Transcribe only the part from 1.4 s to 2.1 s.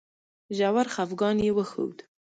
یې وښود.